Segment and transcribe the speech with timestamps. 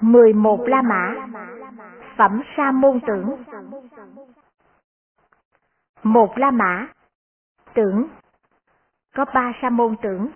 [0.00, 1.14] mười một La Mã
[2.16, 3.44] Phẩm Sa Môn Tưởng
[6.02, 6.86] Một La Mã
[7.74, 8.08] Tưởng
[9.14, 10.28] Có ba Sa Môn Tưởng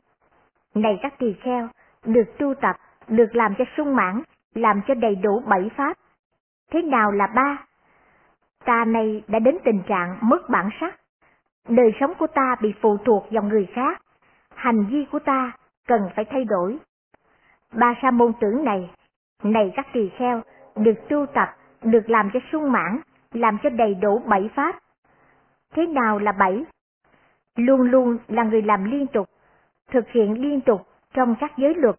[0.74, 1.68] Này các tỳ kheo,
[2.04, 2.76] được tu tập,
[3.08, 4.22] được làm cho sung mãn,
[4.54, 5.96] làm cho đầy đủ bảy pháp.
[6.70, 7.66] Thế nào là ba?
[8.64, 11.00] Ta này đã đến tình trạng mất bản sắc.
[11.68, 14.02] Đời sống của ta bị phụ thuộc vào người khác.
[14.54, 15.52] Hành vi của ta
[15.86, 16.78] cần phải thay đổi.
[17.72, 18.90] Ba sa môn tưởng này
[19.44, 20.42] này các tỳ kheo,
[20.76, 21.48] được tu tập,
[21.82, 23.00] được làm cho sung mãn,
[23.32, 24.78] làm cho đầy đủ bảy pháp.
[25.74, 26.64] Thế nào là bảy?
[27.56, 29.28] Luôn luôn là người làm liên tục,
[29.90, 31.96] thực hiện liên tục trong các giới luật.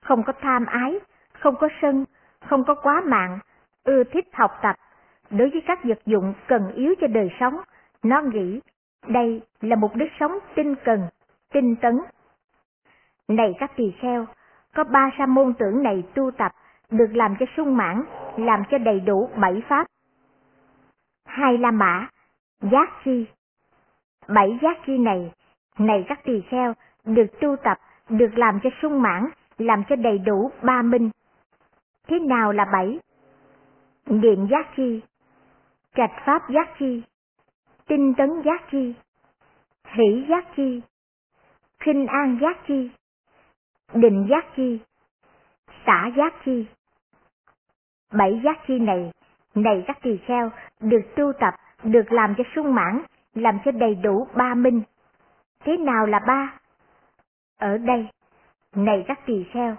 [0.00, 0.98] Không có tham ái,
[1.32, 2.04] không có sân,
[2.40, 3.38] không có quá mạng,
[3.84, 4.76] ưa thích học tập.
[5.30, 7.60] Đối với các vật dụng cần yếu cho đời sống,
[8.02, 8.60] nó nghĩ
[9.06, 11.00] đây là mục đích sống tinh cần,
[11.52, 12.00] tinh tấn.
[13.28, 14.26] Này các tỳ kheo,
[14.74, 16.52] có ba sa môn tưởng này tu tập,
[16.90, 18.04] được làm cho sung mãn,
[18.36, 19.86] làm cho đầy đủ bảy pháp.
[21.26, 22.08] Hai La Mã,
[22.60, 23.26] giác chi.
[24.28, 25.32] Bảy giác chi này,
[25.78, 30.18] này các tỳ kheo, được tu tập, được làm cho sung mãn, làm cho đầy
[30.18, 31.10] đủ ba minh.
[32.06, 32.98] Thế nào là bảy?
[34.06, 35.00] Niệm giác chi,
[35.94, 37.02] trạch pháp giác chi,
[37.86, 38.94] tinh tấn giác chi,
[39.84, 40.82] hỷ giác chi,
[41.78, 42.90] khinh an giác chi,
[43.94, 44.78] định giác chi,
[45.86, 46.66] xả giác chi.
[48.16, 49.10] Bảy giác chi này,
[49.54, 53.02] này các tỳ kheo, được tu tập, được làm cho sung mãn,
[53.34, 54.82] làm cho đầy đủ ba minh.
[55.64, 56.54] Thế nào là ba?
[57.58, 58.08] Ở đây,
[58.76, 59.76] này các tỳ kheo.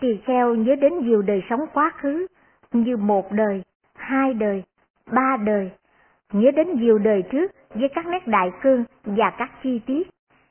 [0.00, 2.26] Tỳ kheo nhớ đến nhiều đời sống quá khứ,
[2.72, 3.62] như một đời,
[3.94, 4.62] hai đời,
[5.12, 5.70] ba đời,
[6.32, 10.10] nhớ đến nhiều đời trước với các nét đại cương và các chi tiết,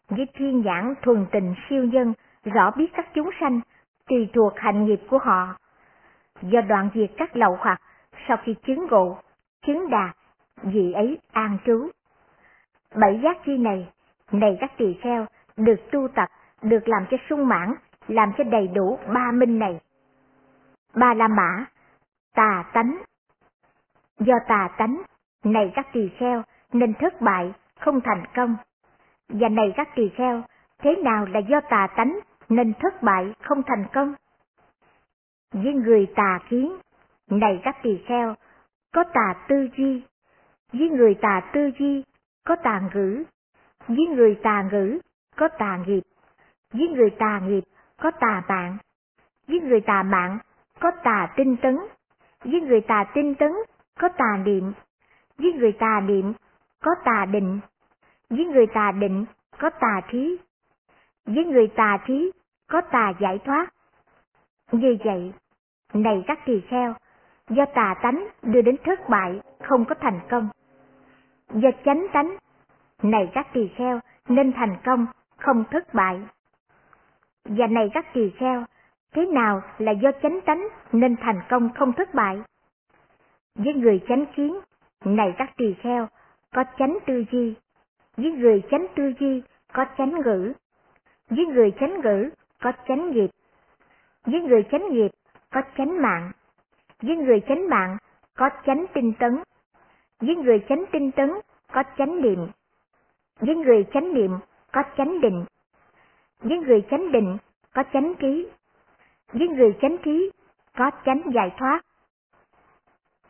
[0.09, 2.13] với thiên nhãn thuần tình siêu nhân,
[2.43, 3.59] rõ biết các chúng sanh,
[4.07, 5.55] tùy thuộc hành nghiệp của họ.
[6.41, 7.81] Do đoạn diệt các lậu hoặc,
[8.27, 9.17] sau khi chứng ngộ,
[9.65, 10.15] chứng đạt,
[10.63, 11.89] vị ấy an trú.
[12.95, 13.89] Bảy giác chi này,
[14.31, 15.25] này các tỳ kheo,
[15.57, 16.29] được tu tập,
[16.61, 17.73] được làm cho sung mãn,
[18.07, 19.79] làm cho đầy đủ ba minh này.
[20.95, 21.65] Ba la mã,
[22.35, 22.97] tà tánh.
[24.19, 25.01] Do tà tánh,
[25.43, 28.55] này các tỳ kheo, nên thất bại, không thành công.
[29.29, 30.41] Và này các tỳ kheo,
[30.79, 34.13] thế nào là do tà tánh nên thất bại không thành công?
[35.53, 36.77] Với người tà kiến,
[37.29, 38.35] này các tỳ kheo,
[38.93, 40.03] có tà tư duy,
[40.73, 42.03] với người tà tư duy,
[42.45, 43.23] có tà ngữ,
[43.87, 44.99] với người tà ngữ,
[45.35, 46.01] có tà nghiệp,
[46.73, 47.63] với người tà nghiệp,
[48.01, 48.77] có tà mạng,
[49.47, 50.39] với người tà mạng,
[50.79, 51.77] có tà tinh tấn,
[52.43, 53.51] với người tà tinh tấn,
[53.99, 54.73] có tà niệm,
[55.37, 56.33] với người tà niệm,
[56.83, 57.59] có tà định,
[58.29, 59.25] với người tà định,
[59.57, 60.37] có tà thí,
[61.25, 62.31] với người tà thí,
[62.67, 63.73] có tà giải thoát
[64.71, 65.33] vì vậy,
[65.93, 66.93] này các tỳ kheo,
[67.49, 70.49] do tà tánh đưa đến thất bại, không có thành công.
[71.53, 72.37] Do chánh tánh,
[73.03, 75.05] này các tỳ kheo, nên thành công,
[75.37, 76.19] không thất bại.
[77.45, 78.63] Và này các tỳ kheo,
[79.13, 82.41] thế nào là do chánh tánh nên thành công không thất bại?
[83.55, 84.59] Với người chánh kiến,
[85.05, 86.07] này các tỳ kheo,
[86.53, 87.55] có chánh tư duy.
[88.17, 89.43] Với người chánh tư duy,
[89.73, 90.53] có chánh ngữ.
[91.29, 92.29] Với người chánh ngữ,
[92.61, 93.29] có chánh nghiệp.
[94.31, 95.11] Với người chánh nghiệp,
[95.51, 96.31] có chánh mạng.
[97.01, 97.97] Với người chánh mạng,
[98.35, 99.43] có chánh tinh tấn.
[100.19, 101.29] Với người chánh tinh tấn,
[101.73, 102.47] có chánh niệm.
[103.39, 104.31] Với người chánh niệm,
[104.71, 105.45] có chánh định.
[106.39, 107.37] Với người chánh định,
[107.73, 108.47] có chánh trí.
[109.33, 110.31] Với người chánh trí,
[110.77, 111.81] có chánh giải thoát.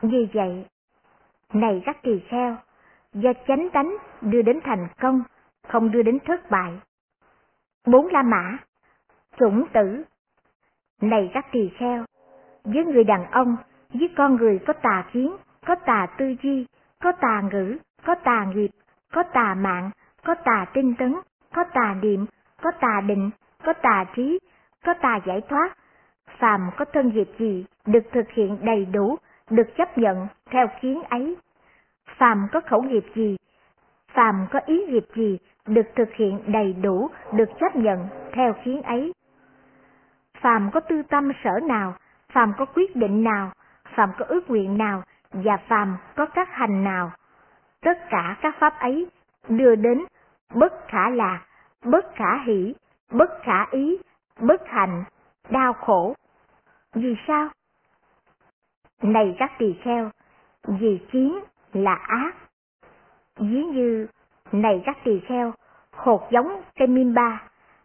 [0.02, 0.66] Như vậy,
[1.52, 2.56] này các tỳ kheo,
[3.12, 5.22] do chánh tánh đưa đến thành công,
[5.68, 6.72] không đưa đến thất bại.
[7.86, 8.56] Bốn La Mã,
[9.38, 10.04] chủng tử.
[11.00, 12.04] Này các tỳ kheo,
[12.64, 13.56] với người đàn ông,
[13.94, 16.66] với con người có tà kiến, có tà tư duy,
[17.02, 18.70] có tà ngữ, có tà nghiệp,
[19.12, 19.90] có tà mạng,
[20.24, 21.16] có tà tinh tấn,
[21.54, 22.26] có tà niệm,
[22.62, 23.30] có tà định,
[23.64, 24.38] có tà trí,
[24.84, 25.76] có tà giải thoát.
[26.38, 29.16] Phàm có thân nghiệp gì được thực hiện đầy đủ,
[29.50, 31.36] được chấp nhận theo kiến ấy.
[32.16, 33.36] Phàm có khẩu nghiệp gì,
[34.14, 38.82] phàm có ý nghiệp gì được thực hiện đầy đủ, được chấp nhận theo kiến
[38.82, 39.12] ấy.
[40.40, 41.94] Phàm có tư tâm sở nào,
[42.32, 43.52] phàm có quyết định nào,
[43.94, 45.02] phàm có ước nguyện nào,
[45.32, 47.12] và phàm có các hành nào.
[47.82, 49.08] Tất cả các pháp ấy
[49.48, 50.04] đưa đến
[50.54, 51.40] bất khả lạc,
[51.84, 52.74] bất khả hỷ,
[53.10, 53.98] bất khả ý,
[54.40, 55.04] bất hạnh,
[55.50, 56.14] đau khổ.
[56.94, 57.48] Vì sao?
[59.02, 60.10] Này các tỳ kheo,
[60.68, 61.40] vì chiến
[61.72, 62.32] là ác.
[63.36, 64.06] Ví như,
[64.52, 65.52] này các tỳ kheo,
[65.92, 67.42] hột giống cây mimba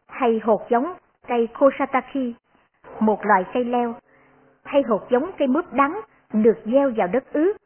[0.08, 0.94] hay hột giống
[1.28, 2.34] cây kosataki,
[3.00, 3.96] một loại cây leo,
[4.64, 6.02] hay hột giống cây mướp đắng
[6.34, 7.58] được gieo vào đất ướt.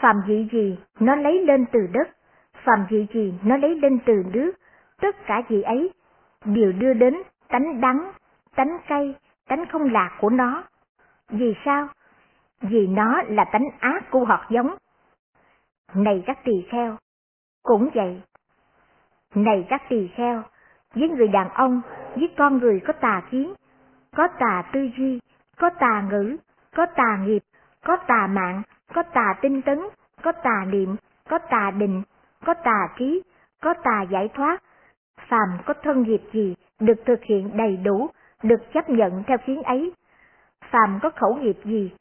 [0.00, 2.08] Phàm vị gì nó lấy lên từ đất,
[2.64, 4.52] phàm vị gì nó lấy lên từ nước,
[5.00, 5.90] tất cả vị ấy
[6.44, 7.14] đều đưa đến
[7.48, 8.12] tánh đắng,
[8.56, 9.14] tánh cay,
[9.48, 10.64] tánh không lạc của nó.
[11.28, 11.88] Vì sao?
[12.60, 14.74] Vì nó là tánh ác của hạt giống.
[15.94, 16.96] Này các tỳ kheo,
[17.62, 18.20] cũng vậy.
[19.34, 20.42] Này các tỳ kheo,
[20.94, 21.80] với người đàn ông,
[22.14, 23.54] với con người có tà kiến,
[24.16, 25.20] có tà tư duy,
[25.58, 26.36] có tà ngữ,
[26.76, 27.42] có tà nghiệp,
[27.84, 28.62] có tà mạng,
[28.94, 29.78] có tà tinh tấn,
[30.22, 30.96] có tà niệm,
[31.28, 32.02] có tà định,
[32.44, 33.22] có tà trí,
[33.62, 34.62] có tà giải thoát.
[35.28, 38.10] Phàm có thân nghiệp gì được thực hiện đầy đủ,
[38.42, 39.92] được chấp nhận theo kiến ấy.
[40.70, 41.92] Phàm có khẩu nghiệp gì,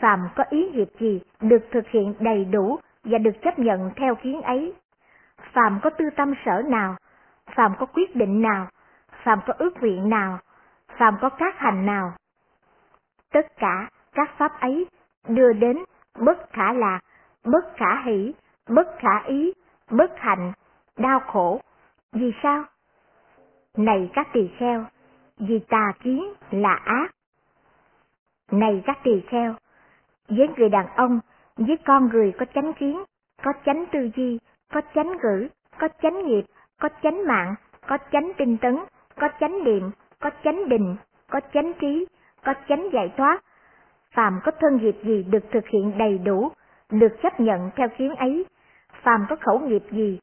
[0.00, 4.14] phàm có ý nghiệp gì được thực hiện đầy đủ và được chấp nhận theo
[4.14, 4.74] kiến ấy.
[5.52, 6.96] Phàm có tư tâm sở nào,
[7.54, 8.66] phàm có quyết định nào,
[9.22, 10.38] phàm có ước nguyện nào,
[10.98, 12.12] phàm có các hành nào.
[13.32, 14.86] Tất cả các pháp ấy
[15.28, 15.84] đưa đến
[16.18, 17.00] bất khả lạc,
[17.44, 18.34] bất khả hỷ,
[18.68, 19.52] bất khả ý,
[19.90, 20.52] bất hạnh,
[20.96, 21.60] đau khổ.
[22.12, 22.64] Vì sao?
[23.76, 24.84] Này các tỳ kheo,
[25.38, 27.08] vì tà kiến là ác.
[28.50, 29.54] Này các tỳ kheo,
[30.28, 31.20] với người đàn ông,
[31.56, 33.04] với con người có chánh kiến,
[33.42, 34.38] có chánh tư duy,
[34.72, 35.48] có chánh ngữ,
[35.78, 36.44] có chánh nghiệp,
[36.80, 37.54] có chánh mạng,
[37.86, 38.78] có chánh tinh tấn,
[39.16, 39.90] có chánh niệm,
[40.20, 40.96] có chánh định,
[41.30, 42.06] có chánh trí,
[42.44, 43.40] có chánh giải thoát.
[44.14, 46.48] Phàm có thân nghiệp gì được thực hiện đầy đủ,
[46.90, 48.46] được chấp nhận theo kiến ấy.
[49.02, 50.18] Phàm có khẩu nghiệp gì,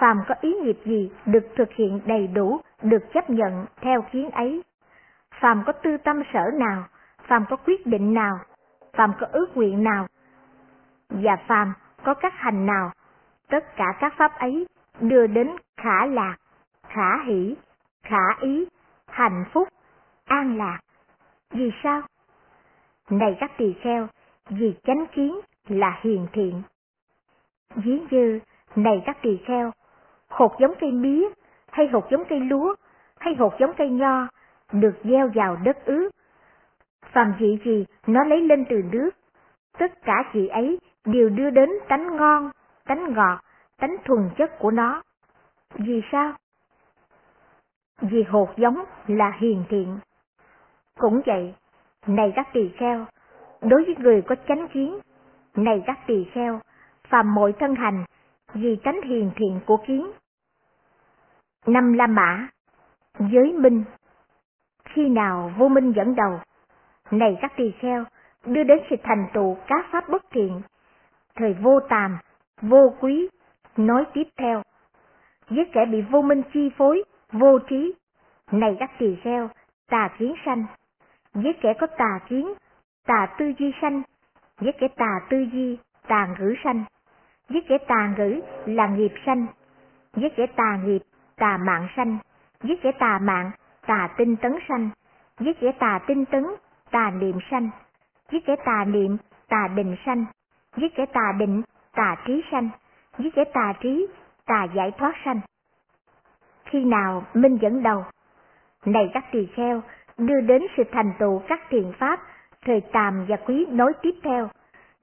[0.00, 4.30] phàm có ý nghiệp gì được thực hiện đầy đủ, được chấp nhận theo kiến
[4.30, 4.62] ấy.
[5.40, 6.84] Phàm có tư tâm sở nào,
[7.26, 8.38] phàm có quyết định nào,
[8.92, 10.06] phàm có ước nguyện nào,
[11.08, 11.72] và phàm
[12.04, 12.90] có các hành nào,
[13.48, 14.66] tất cả các pháp ấy
[15.00, 16.36] đưa đến khả lạc,
[16.88, 17.56] khả hỷ,
[18.02, 18.66] khả ý,
[19.16, 19.68] hạnh phúc,
[20.24, 20.78] an lạc.
[21.50, 22.02] Vì sao?
[23.10, 24.06] Này các tỳ kheo,
[24.50, 26.62] vì chánh kiến là hiền thiện.
[27.74, 28.40] Ví như,
[28.76, 29.70] này các tỳ kheo,
[30.28, 31.28] hột giống cây mía,
[31.70, 32.74] hay hột giống cây lúa,
[33.18, 34.26] hay hột giống cây nho,
[34.72, 36.10] được gieo vào đất ướt.
[37.12, 39.10] Phàm vị gì nó lấy lên từ nước,
[39.78, 42.50] tất cả chị ấy đều đưa đến tánh ngon,
[42.84, 43.40] tánh ngọt,
[43.76, 45.02] tánh thuần chất của nó.
[45.74, 46.32] Vì sao?
[48.00, 49.98] Vì hột giống là hiền thiện.
[50.98, 51.54] Cũng vậy,
[52.06, 53.06] này các tỳ kheo,
[53.60, 54.98] đối với người có chánh kiến,
[55.54, 56.60] này các tỳ kheo,
[57.08, 58.04] phàm mọi thân hành,
[58.54, 60.10] vì tánh hiền thiện của kiến.
[61.66, 62.48] Năm La Mã,
[63.18, 63.84] giới minh,
[64.84, 66.40] khi nào vô minh dẫn đầu,
[67.10, 68.04] này các tỳ kheo,
[68.44, 70.62] đưa đến sự thành tựu các pháp bất thiện,
[71.34, 72.18] thời vô tàm,
[72.62, 73.28] vô quý,
[73.76, 74.62] nói tiếp theo.
[75.48, 77.94] Với kẻ bị vô minh chi phối, vô trí,
[78.52, 79.48] này các tỳ kheo,
[79.88, 80.64] tà kiến sanh.
[81.34, 82.52] Với kẻ có tà kiến,
[83.06, 84.02] tà tư duy sanh.
[84.60, 86.84] Với kẻ tà tư duy, tà ngữ sanh.
[87.48, 89.46] Với kẻ tà ngữ là nghiệp sanh.
[90.12, 91.02] Với kẻ tà nghiệp,
[91.36, 92.18] tà mạng sanh.
[92.62, 93.50] Với kẻ tà mạng,
[93.86, 94.90] tà tinh tấn sanh.
[95.38, 96.44] Với kẻ tà tinh tấn,
[96.90, 97.70] tà niệm sanh.
[98.30, 99.16] Với kẻ tà niệm,
[99.48, 100.24] tà định sanh.
[100.76, 101.62] Với kẻ tà định,
[101.92, 102.68] tà trí sanh.
[103.18, 104.06] Với kẻ tà trí,
[104.46, 105.40] tà giải thoát sanh.
[106.76, 108.04] Khi nào minh dẫn đầu?
[108.84, 109.82] Này các tỳ kheo,
[110.18, 112.20] đưa đến sự thành tựu các thiền pháp,
[112.66, 114.48] thời tàm và quý nối tiếp theo.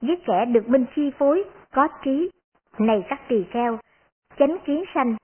[0.00, 2.30] Với kẻ được minh chi phối, có trí.
[2.78, 3.78] Này các tỳ kheo,
[4.38, 5.16] chánh kiến sanh.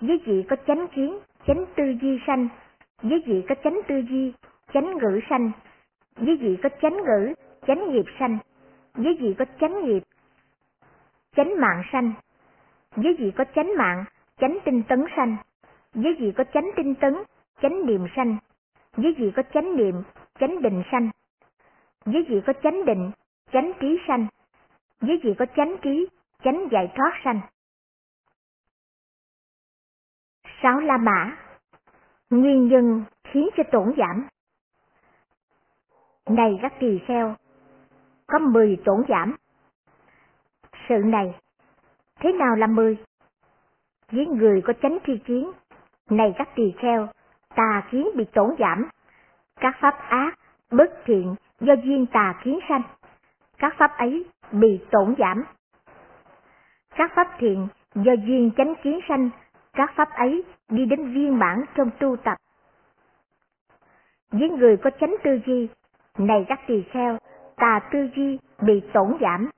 [0.00, 2.48] Với vị có chánh kiến, chánh tư duy sanh.
[3.02, 4.32] Với vị có chánh tư duy,
[4.74, 5.50] chánh ngữ sanh.
[6.16, 7.34] Với vị có chánh ngữ,
[7.66, 8.38] chánh nghiệp sanh.
[8.94, 10.02] Với vị có chánh nghiệp,
[11.36, 12.12] chánh mạng sanh.
[12.96, 14.04] Với vị có chánh mạng,
[14.40, 15.36] chánh tinh tấn sanh.
[15.94, 17.14] Với gì có chánh tinh tấn,
[17.62, 18.36] chánh niệm sanh.
[18.96, 20.02] Với gì có chánh niệm,
[20.40, 21.10] chánh định sanh.
[22.04, 23.10] Với gì có chánh định,
[23.52, 24.26] chánh trí sanh.
[25.00, 26.08] Với gì có chánh trí,
[26.44, 27.40] chánh giải thoát sanh.
[30.62, 31.36] Sáu La Mã
[32.30, 34.28] Nguyên nhân khiến cho tổn giảm
[36.26, 37.36] Này các tỳ kheo,
[38.26, 39.36] có mười tổn giảm.
[40.88, 41.34] Sự này,
[42.20, 42.96] thế nào là mười?
[44.10, 45.52] Với người có chánh tri kiến,
[46.10, 47.08] này các tỳ kheo,
[47.54, 48.88] tà kiến bị tổn giảm.
[49.60, 50.38] Các pháp ác,
[50.70, 52.82] bất thiện do duyên tà kiến sanh.
[53.58, 55.44] Các pháp ấy bị tổn giảm.
[56.96, 59.30] Các pháp thiện do duyên chánh kiến sanh,
[59.72, 62.38] các pháp ấy đi đến viên mãn trong tu tập.
[64.30, 65.68] Với người có chánh tư duy,
[66.18, 67.18] này các tỳ kheo,
[67.56, 69.50] tà tư duy bị tổn giảm.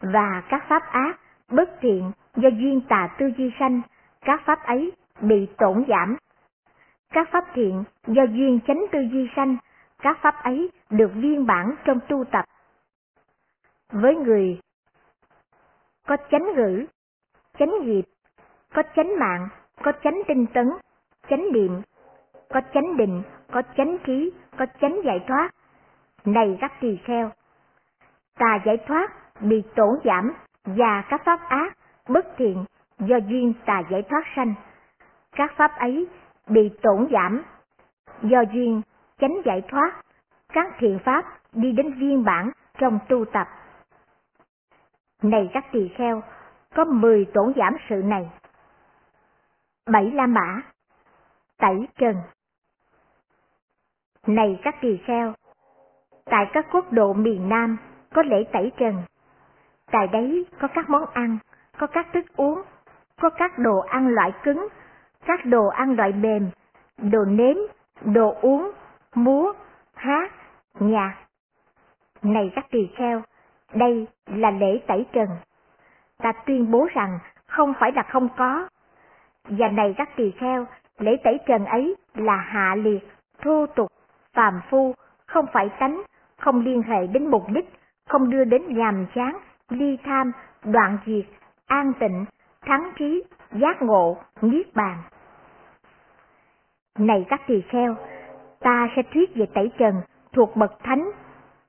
[0.00, 1.20] Và các pháp ác,
[1.50, 3.80] bất thiện do duyên tà tư duy sanh,
[4.20, 6.16] các pháp ấy bị tổn giảm.
[7.12, 9.56] Các pháp thiện do duyên chánh tư duy sanh,
[9.98, 12.44] các pháp ấy được viên bản trong tu tập.
[13.92, 14.60] Với người
[16.06, 16.86] có chánh ngữ,
[17.58, 18.04] chánh nghiệp,
[18.74, 19.48] có chánh mạng,
[19.82, 20.70] có chánh tinh tấn,
[21.30, 21.82] chánh niệm,
[22.48, 25.50] có chánh định, có chánh trí, có chánh giải thoát.
[26.24, 27.30] Này các tỳ kheo,
[28.38, 30.32] tà giải thoát bị tổn giảm
[30.64, 31.76] và các pháp ác,
[32.08, 32.64] bất thiện
[32.98, 34.54] do duyên tà giải thoát sanh.
[35.36, 36.08] Các pháp ấy
[36.46, 37.42] bị tổn giảm
[38.22, 38.82] do duyên
[39.20, 40.02] chánh giải thoát,
[40.52, 43.48] các thiện pháp đi đến viên bản trong tu tập.
[45.22, 46.22] Này các tỳ kheo,
[46.74, 48.30] có mười tổn giảm sự này.
[49.86, 50.62] Bảy La Mã
[51.58, 52.16] Tẩy Trần
[54.26, 55.34] Này các tỳ kheo,
[56.24, 57.76] tại các quốc độ miền Nam
[58.14, 59.02] có lễ tẩy trần.
[59.90, 61.38] Tại đấy có các món ăn,
[61.78, 62.62] có các thức uống,
[63.20, 64.68] có các đồ ăn loại cứng,
[65.26, 66.50] các đồ ăn loại mềm,
[66.98, 67.56] đồ nếm,
[68.04, 68.70] đồ uống,
[69.14, 69.52] múa,
[69.94, 70.32] hát,
[70.80, 71.14] nhạc.
[72.22, 73.22] Này các tỳ kheo,
[73.74, 75.28] đây là lễ tẩy trần.
[76.18, 78.68] Ta tuyên bố rằng không phải là không có.
[79.48, 80.66] Và này các tỳ kheo,
[80.98, 83.08] lễ tẩy trần ấy là hạ liệt,
[83.42, 83.90] thô tục,
[84.32, 84.94] phàm phu,
[85.26, 86.02] không phải tánh,
[86.38, 87.72] không liên hệ đến mục đích,
[88.08, 90.32] không đưa đến nhàm chán, ly tham,
[90.64, 91.24] đoạn diệt,
[91.66, 92.24] an tịnh,
[92.62, 95.02] thắng trí, giác ngộ, niết bàn.
[96.98, 97.96] Này các tỳ kheo,
[98.60, 99.94] ta sẽ thuyết về tẩy trần
[100.32, 101.10] thuộc bậc thánh.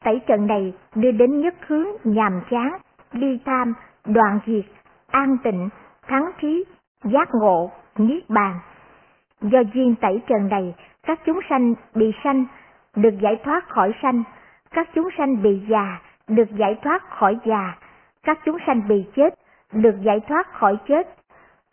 [0.03, 2.77] Tẩy trần này đưa đến nhất hướng nhàm chán,
[3.11, 3.73] ly tham,
[4.05, 4.65] đoạn diệt,
[5.07, 5.69] an tịnh,
[6.07, 6.63] thắng trí,
[7.03, 8.59] giác ngộ, niết bàn.
[9.41, 12.45] Do duyên tẩy trần này, các chúng sanh bị sanh,
[12.95, 14.23] được giải thoát khỏi sanh,
[14.71, 17.77] các chúng sanh bị già, được giải thoát khỏi già,
[18.23, 19.33] các chúng sanh bị chết,
[19.73, 21.07] được giải thoát khỏi chết,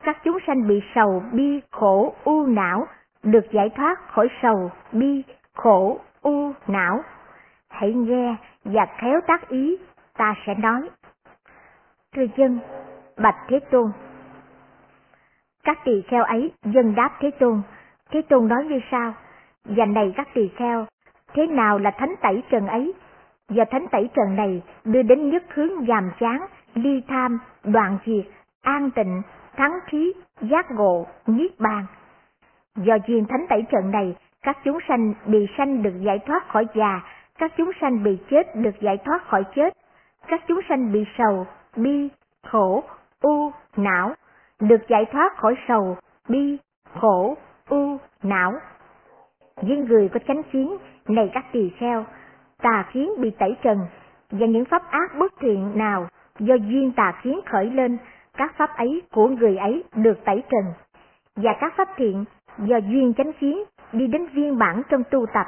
[0.04, 2.86] các chúng sanh bị sầu, bi, khổ, u não,
[3.24, 5.22] được giải thoát khỏi sầu, bi,
[5.54, 7.02] khổ, u, não.
[7.70, 9.76] Hãy nghe và khéo tác ý,
[10.16, 10.90] ta sẽ nói.
[12.14, 12.58] Thưa dân,
[13.16, 13.90] bạch Thế Tôn.
[15.64, 17.62] Các tỳ kheo ấy dân đáp Thế Tôn.
[18.10, 19.14] Thế Tôn nói như sau,
[19.64, 20.86] và này các tỳ kheo,
[21.34, 22.94] thế nào là thánh tẩy trần ấy?
[23.48, 28.26] Và thánh tẩy trần này đưa đến nhất hướng giảm chán, ly tham, đoạn diệt,
[28.62, 29.22] an tịnh,
[29.56, 31.86] thắng trí, giác ngộ, niết bàn.
[32.76, 36.66] Do duyên thánh tẩy trận này, các chúng sanh bị sanh được giải thoát khỏi
[36.74, 37.00] già,
[37.38, 39.74] các chúng sanh bị chết được giải thoát khỏi chết,
[40.28, 42.08] các chúng sanh bị sầu, bi,
[42.42, 42.84] khổ,
[43.22, 44.14] u, não,
[44.60, 45.96] được giải thoát khỏi sầu,
[46.28, 46.58] bi,
[47.00, 47.36] khổ,
[47.68, 48.52] u, não.
[49.62, 50.76] Những người có chánh kiến,
[51.08, 52.04] này các tỳ kheo,
[52.62, 53.78] tà kiến bị tẩy trần,
[54.30, 57.98] và những pháp ác bất thiện nào do duyên tà kiến khởi lên,
[58.36, 60.64] các pháp ấy của người ấy được tẩy trần,
[61.36, 62.24] và các pháp thiện
[62.58, 65.46] do duyên chánh kiến đi đến viên bản trong tu tập.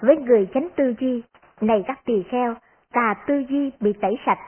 [0.00, 1.22] Với người chánh tư duy,
[1.60, 2.54] này các tỳ kheo,
[2.92, 4.38] tà tư duy bị tẩy sạch.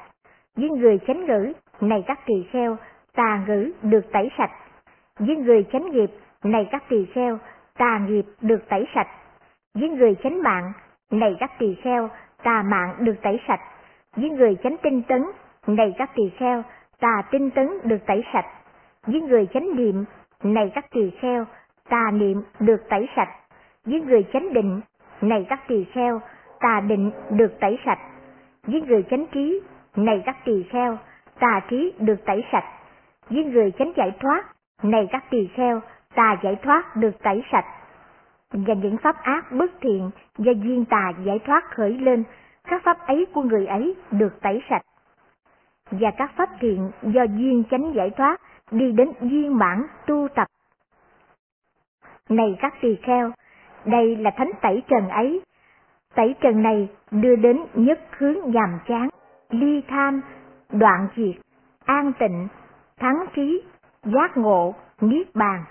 [0.56, 2.76] Với người chánh ngữ, này các tỳ kheo,
[3.14, 4.50] tà ngữ được tẩy sạch.
[5.18, 6.10] Với người chánh nghiệp,
[6.44, 7.38] này các tỳ kheo,
[7.78, 9.08] tà nghiệp được tẩy sạch.
[9.75, 10.72] Với người chánh mạng,
[11.10, 12.08] này các tỳ kheo,
[12.42, 13.60] tà mạng được tẩy sạch.
[14.16, 15.25] Với người chánh tinh tấn,
[15.66, 16.62] này các tỳ kheo,
[17.00, 18.46] tà tinh tấn được tẩy sạch.
[19.06, 20.04] Với người chánh niệm,
[20.43, 21.45] này các tỳ kheo,
[21.88, 23.28] tà niệm được tẩy sạch.
[23.85, 24.81] Với người chánh định,
[25.21, 26.21] này các tỳ kheo,
[26.61, 27.99] tà định được tẩy sạch.
[28.66, 29.61] Với người chánh trí,
[29.97, 30.99] này các tỳ kheo,
[31.38, 32.64] tà trí được tẩy sạch.
[33.31, 34.45] Với người chánh giải thoát,
[34.83, 35.81] này các tỳ kheo,
[36.14, 37.64] tà giải thoát được tẩy sạch.
[38.52, 42.25] Và những pháp ác bất thiện do duyên tà giải thoát khởi lên,
[42.64, 44.83] các pháp ấy của người ấy được tẩy sạch.
[45.90, 50.49] Và các pháp thiện do duyên chánh giải thoát đi đến viên mãn tu tập.
[52.28, 53.32] Này các tỳ kheo,
[53.85, 55.42] đây là thánh tẩy trần ấy.
[56.14, 59.08] Tẩy trần này đưa đến nhất hướng nhàm chán,
[59.50, 60.20] ly tham,
[60.70, 61.37] đoạn diệt,
[61.85, 62.49] an tịnh,
[62.96, 63.62] thắng trí,
[64.04, 65.64] giác ngộ, niết bàn.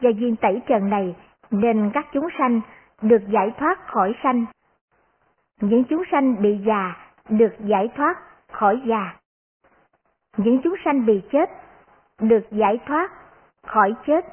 [0.00, 1.16] Do duyên tẩy trần này
[1.50, 2.60] nên các chúng sanh
[3.02, 4.44] được giải thoát khỏi sanh.
[5.60, 6.96] Những chúng sanh bị già
[7.28, 8.14] được giải thoát
[8.52, 9.16] khỏi già.
[10.36, 11.50] Những chúng sanh bị chết
[12.20, 13.10] được giải thoát
[13.66, 14.24] khỏi chết.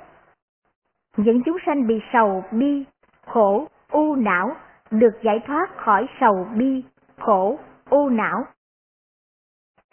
[1.18, 2.86] Những chúng sanh bị sầu bi,
[3.26, 4.56] khổ, u não
[4.92, 6.84] được giải thoát khỏi sầu bi,
[7.18, 7.60] khổ,
[7.90, 8.46] u não.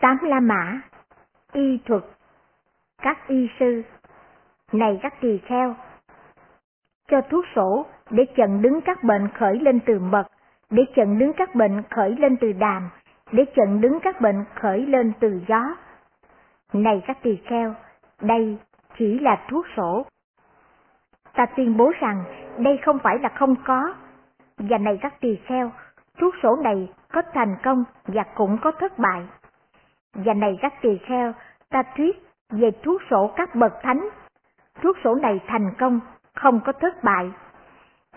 [0.00, 0.80] Tám La Mã,
[1.52, 2.02] y thuật,
[3.02, 3.82] các y sư,
[4.73, 5.75] này các tỳ kheo,
[7.09, 10.25] cho thuốc sổ để chặn đứng các bệnh khởi lên từ mật,
[10.70, 12.90] để chặn đứng các bệnh khởi lên từ đàm,
[13.32, 15.76] để chặn đứng các bệnh khởi lên từ gió.
[16.73, 17.75] Này các tỳ kheo,
[18.21, 18.59] đây
[18.99, 20.07] chỉ là thuốc sổ.
[21.35, 22.25] Ta tuyên bố rằng
[22.59, 23.95] đây không phải là không có,
[24.59, 25.71] và này các tỳ kheo,
[26.19, 29.23] thuốc sổ này có thành công và cũng có thất bại.
[30.15, 31.33] Và này các tỳ kheo,
[31.71, 34.09] ta thuyết về thuốc sổ các bậc thánh.
[34.83, 36.00] Thuốc sổ này thành công,
[36.35, 37.31] không có thất bại.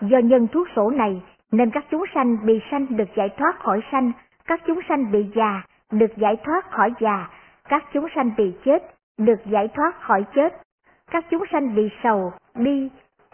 [0.00, 3.80] Do nhân thuốc sổ này nên các chúng sanh bị sanh được giải thoát khỏi
[3.92, 4.12] sanh,
[4.46, 7.28] các chúng sanh bị già được giải thoát khỏi già,
[7.68, 8.82] các chúng sanh bị chết
[9.18, 10.62] được giải thoát khỏi chết,
[11.10, 12.90] các chúng sanh bị sầu, bi,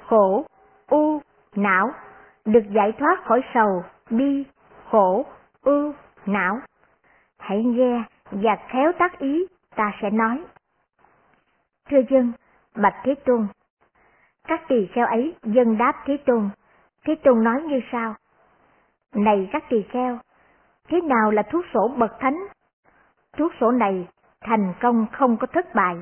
[0.07, 0.45] khổ,
[0.89, 1.21] u,
[1.55, 1.91] não
[2.45, 4.45] được giải thoát khỏi sầu, bi,
[4.91, 5.27] khổ,
[5.63, 5.93] ưu,
[6.27, 6.61] não.
[7.39, 10.45] Hãy nghe và khéo tác ý, ta sẽ nói.
[11.91, 12.33] Thưa dân,
[12.77, 13.47] Bạch Thế Tôn.
[14.49, 16.49] Các tỳ kheo ấy dân đáp Thế Tôn.
[17.05, 18.15] Thế Tôn nói như sau.
[19.15, 20.19] Này các tỳ kheo,
[20.89, 22.39] thế nào là thuốc sổ bậc thánh?
[23.37, 24.09] Thuốc sổ này
[24.45, 25.97] thành công không có thất bại.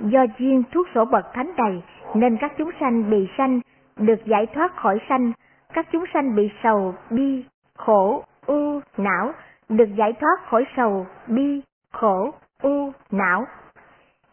[0.00, 1.82] Do duyên thuốc sổ bậc thánh đầy
[2.14, 3.60] nên các chúng sanh bị sanh
[3.96, 5.32] được giải thoát khỏi sanh,
[5.72, 7.44] các chúng sanh bị sầu, bi,
[7.76, 9.32] khổ, u, não,
[9.68, 11.62] được giải thoát khỏi sầu, bi,
[11.92, 13.46] khổ, u, não.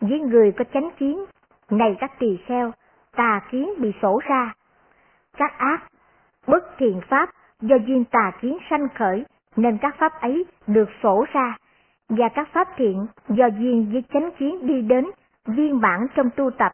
[0.02, 1.26] Với người có chánh kiến,
[1.70, 2.72] này các tỳ kheo,
[3.16, 4.54] tà kiến bị sổ ra.
[5.38, 5.84] Các ác,
[6.48, 7.30] bất thiện pháp
[7.62, 11.56] do duyên tà kiến sanh khởi, nên các pháp ấy được sổ ra,
[12.16, 15.06] và các pháp thiện do duyên với chánh kiến đi đến,
[15.46, 16.72] viên bản trong tu tập.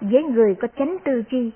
[0.00, 1.52] Với người có chánh tư duy,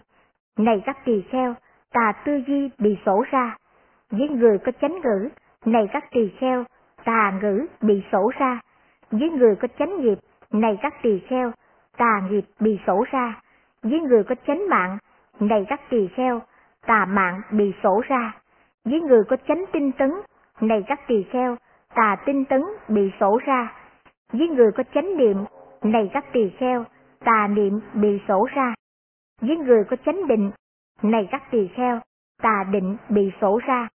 [0.58, 1.54] này các tỳ kheo,
[1.92, 3.56] tà tư duy bị sổ ra.
[4.10, 5.28] Với người có chánh ngữ,
[5.64, 6.64] này các tỳ kheo,
[7.04, 8.60] tà ngữ bị sổ ra.
[9.10, 10.18] Với người có chánh nghiệp,
[10.52, 11.52] này các tỳ kheo,
[11.96, 13.40] tà nghiệp bị sổ ra.
[13.82, 14.98] Với người có chánh mạng,
[15.40, 16.42] này các tỳ kheo,
[16.86, 18.34] tà mạng bị sổ ra.
[18.84, 20.10] Với người có chánh tinh tấn,
[20.60, 21.56] này các tỳ kheo,
[21.94, 23.72] tà tinh tấn bị sổ ra.
[24.32, 25.36] Với người có chánh niệm,
[25.82, 26.84] này các tỳ kheo,
[27.24, 28.74] tà niệm bị sổ ra
[29.42, 30.50] với người có chánh định,
[31.02, 32.00] này các tỳ kheo,
[32.42, 33.88] tà định bị sổ ra,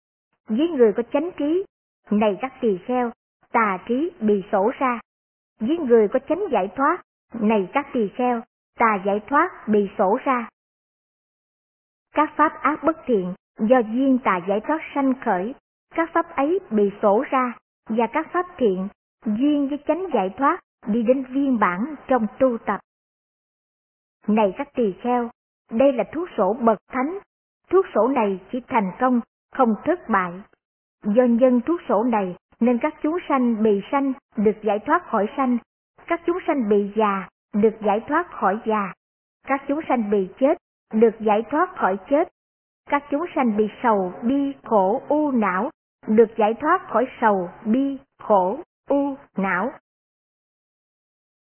[0.48, 1.64] với người có chánh trí,
[2.10, 3.10] này các tỳ kheo,
[3.52, 5.00] tà trí bị sổ ra,
[5.60, 7.02] với người có chánh giải thoát,
[7.40, 8.40] này các tỳ kheo,
[8.78, 10.48] tà giải thoát bị sổ ra.
[12.14, 15.54] Các pháp ác bất thiện do duyên tà giải thoát sanh khởi,
[15.94, 17.52] các pháp ấy bị sổ ra,
[17.88, 18.88] và các pháp thiện
[19.24, 22.80] duyên với chánh giải thoát đi đến viên bản trong tu tập.
[24.28, 25.30] Này các tỳ kheo,
[25.70, 27.18] đây là thuốc sổ bậc thánh.
[27.70, 29.20] Thuốc sổ này chỉ thành công,
[29.52, 30.32] không thất bại.
[31.04, 35.26] Do nhân thuốc sổ này nên các chúng sanh bị sanh được giải thoát khỏi
[35.36, 35.58] sanh,
[36.06, 38.92] các chúng sanh bị già được giải thoát khỏi già,
[39.46, 40.58] các chúng sanh bị chết
[40.92, 42.28] được giải thoát khỏi chết,
[42.90, 45.70] các chúng sanh bị sầu, bi, khổ, u, não
[46.06, 49.72] được giải thoát khỏi sầu, bi, khổ, u, não.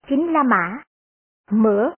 [0.08, 0.84] Chính La Mã
[1.52, 1.94] Mửa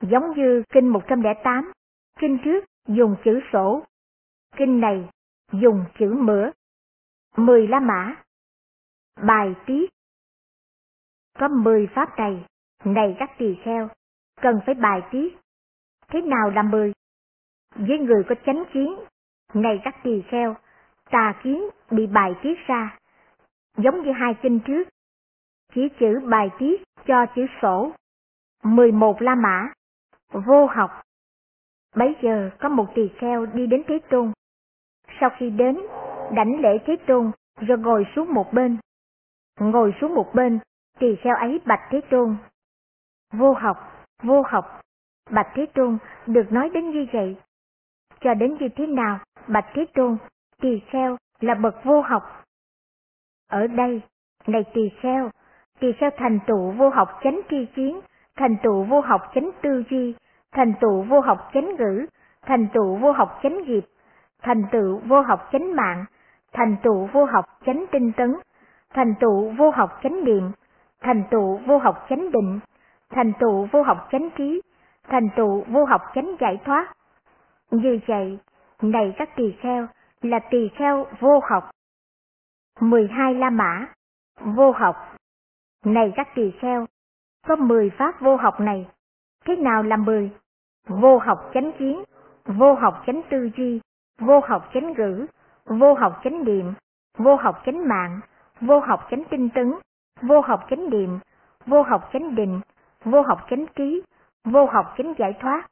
[0.00, 1.72] Giống như kinh 108,
[2.18, 3.84] kinh trước dùng chữ sổ,
[4.56, 5.08] kinh này
[5.52, 6.50] dùng chữ mửa.
[7.36, 8.22] Mười La Mã
[9.16, 9.90] Bài tiết
[11.38, 12.46] Có mười pháp này,
[12.84, 13.88] này các tỳ kheo,
[14.40, 15.36] cần phải bài tiết.
[16.08, 16.92] Thế nào là mười?
[17.74, 18.96] Với người có chánh kiến,
[19.54, 20.56] này các tỳ kheo,
[21.12, 22.98] tà kiến bị bài tiết ra,
[23.76, 24.88] giống như hai kinh trước.
[25.74, 27.92] Chỉ chữ bài tiết cho chữ sổ.
[28.62, 29.72] mười một La Mã
[30.32, 30.90] vô học.
[31.96, 34.32] Bấy giờ có một tỳ kheo đi đến Thế Tôn.
[35.20, 35.78] Sau khi đến,
[36.32, 38.78] đảnh lễ Thế Tôn rồi ngồi xuống một bên.
[39.60, 40.58] Ngồi xuống một bên,
[40.98, 42.36] tỳ kheo ấy bạch Thế Tôn.
[43.32, 44.80] Vô học, vô học,
[45.30, 47.36] bạch Thế Tôn được nói đến như vậy.
[48.20, 50.16] Cho đến như thế nào, bạch Thế Tôn,
[50.62, 52.22] tỳ kheo là bậc vô học.
[53.50, 54.02] Ở đây,
[54.46, 55.30] này tỳ kheo,
[55.80, 58.00] tỳ kheo thành tựu vô học chánh tri kiến,
[58.36, 60.14] thành tựu vô học chánh tư duy,
[60.52, 62.06] thành tựu vô học chánh ngữ,
[62.46, 63.84] thành tựu vô học chánh nghiệp,
[64.42, 66.04] thành tựu vô học chánh mạng,
[66.52, 68.36] thành tựu vô học chánh tinh tấn,
[68.94, 70.50] thành tựu vô học chánh niệm,
[71.00, 72.60] thành tựu vô học chánh định,
[73.10, 74.60] thành tựu vô học chánh trí,
[75.08, 76.92] thành tựu vô học chánh giải thoát.
[77.70, 78.38] Như vậy,
[78.82, 79.86] này các tỳ kheo,
[80.22, 81.70] là tỳ kheo vô học.
[82.80, 83.86] 12 La Mã,
[84.40, 85.16] vô học.
[85.84, 86.86] Này các tỳ kheo,
[87.46, 88.88] có 10 pháp vô học này.
[89.44, 90.30] Thế nào là 10?
[90.88, 92.02] vô học chánh kiến,
[92.44, 93.80] vô học chánh tư duy,
[94.18, 95.26] vô học chánh ngữ,
[95.66, 96.74] vô học chánh niệm,
[97.18, 98.20] vô học chánh mạng,
[98.60, 99.74] vô học chánh tinh tấn,
[100.22, 101.18] vô học chánh niệm,
[101.66, 102.60] vô học chánh định,
[103.04, 104.02] vô học chánh trí,
[104.44, 105.68] vô học chánh giải thoát.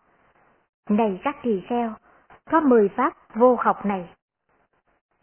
[0.88, 1.94] Này các tỳ kheo,
[2.50, 4.08] có mười pháp vô học này.